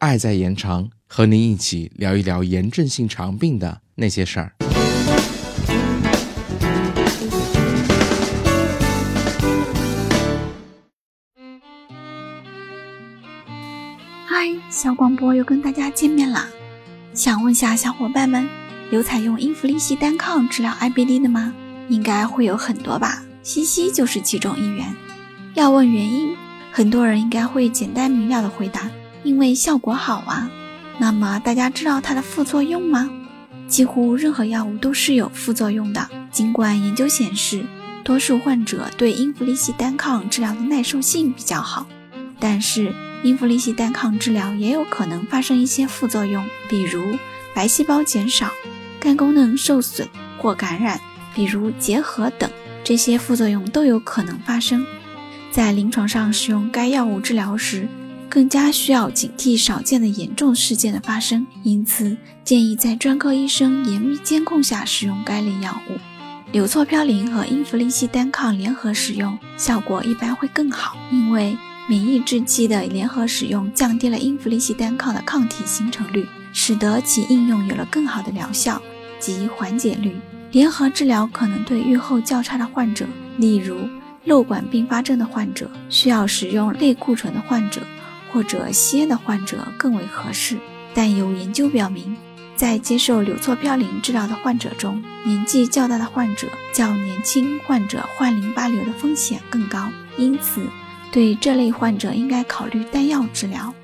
[0.00, 4.54] 爱在延长，和您一起聊一聊炎症性肠病的那些事儿。
[14.24, 16.48] 嗨，小广播又跟大家见面啦！
[17.12, 18.48] 想问下小伙伴们，
[18.90, 21.52] 有采用英弗利西单抗治疗 IBD 的吗？
[21.90, 24.96] 应该会有很多吧，西西就是其中一员。
[25.52, 26.34] 要问原因，
[26.72, 28.90] 很多人应该会简单明了的回答：
[29.22, 30.50] 因为效果好啊。
[30.98, 33.10] 那么大家知道它的副作用吗？
[33.66, 36.08] 几乎任何药物都是有副作用的。
[36.30, 37.64] 尽管研究显示，
[38.04, 41.86] 多数患者对英弗利西单抗治疗的耐受性比较好，
[42.38, 47.00] 但是英弗利西单抗治疗也有可能发生一些副作用，比如
[47.54, 48.50] 白细胞减少、
[48.98, 51.00] 肝功能受损或感染，
[51.34, 52.50] 比如结核等，
[52.82, 54.84] 这些副作用都有可能发生。
[55.50, 57.88] 在临床上使用该药物治疗时，
[58.30, 65.98] 更加需要警惕少见的严重事件的发生，因此建议在专科医生严密监控下使用该类药物。
[66.52, 71.56] 硫唑嘌呤和英弗利西单抗联合使用效果一般会更好，因为
[71.88, 78.80] 免疫制剂的联合使用降低了英弗利西单抗的抗体形成率，使得其应用有了更好的疗效
[79.18, 80.16] 及缓解率。
[80.52, 83.04] 联合治疗可能对预后较差的患者，
[83.38, 83.76] 例如。
[84.26, 87.80] 瘘管并发症的患者需要使用类固醇的患者
[88.32, 90.58] 或者吸烟的患者更为合适，
[90.94, 92.16] 但有研究表明，
[92.56, 100.62] 在接受硫唑嘌呤治疗的患者中，年纪较大的患者较年轻患者患淋巴瘤的风险更高，因此
[101.12, 103.74] 对这类患者应该考虑单药治疗。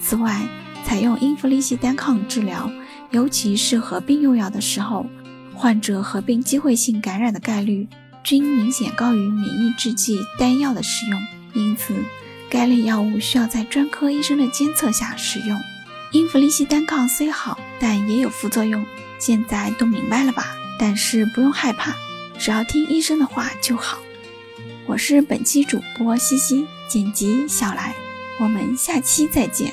[0.00, 0.40] 此外，
[0.84, 2.70] 采用英弗利西单抗治疗，
[3.10, 5.06] 尤其是合并用药的时候，
[5.54, 7.88] 患者合并机会性感染的概率。
[8.22, 11.18] 均明显高于免疫制剂单药的使用，
[11.54, 11.94] 因此
[12.50, 15.58] 该类药物需要在专科医生的监测下使用。
[16.10, 18.84] 英弗利西单抗虽好，但也有副作用，
[19.20, 20.56] 现在都明白了吧？
[20.76, 21.94] 但是不用害怕，
[22.36, 23.98] 只要听医生的话就好。
[24.86, 27.94] 我是本期主播西西，剪辑小来，
[28.40, 29.72] 我们下期再见。